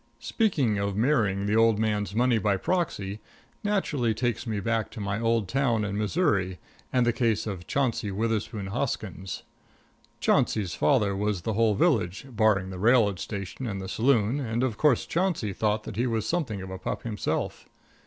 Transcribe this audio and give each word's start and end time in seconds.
Speaking 0.17 0.79
of 0.79 0.95
marrying 0.97 1.45
the 1.45 1.55
old 1.55 1.77
man's 1.77 2.15
money 2.15 2.39
by 2.39 2.57
proxy 2.57 3.19
naturally 3.63 4.15
takes 4.15 4.47
me 4.47 4.59
back 4.59 4.89
to 4.89 4.99
my 4.99 5.19
old 5.19 5.47
town 5.47 5.85
in 5.85 5.95
Missouri 5.95 6.57
and 6.91 7.05
the 7.05 7.13
case 7.13 7.45
of 7.45 7.67
Chauncey 7.67 8.09
Witherspoon 8.09 8.65
Hoskins. 8.73 9.43
Chauncey's 10.19 10.73
father 10.73 11.15
was 11.15 11.43
the 11.43 11.53
whole 11.53 11.75
village, 11.75 12.25
barring 12.31 12.71
the 12.71 12.79
railroad 12.79 13.19
station 13.19 13.67
and 13.67 13.79
the 13.79 13.87
saloon, 13.87 14.39
and, 14.39 14.63
of 14.63 14.75
course, 14.75 15.05
Chauncey 15.05 15.53
thought 15.53 15.83
that 15.83 15.97
he 15.97 16.07
was 16.07 16.27
something 16.27 16.63
of 16.63 16.71
a 16.71 16.79
pup 16.79 17.03
himself. 17.03 17.69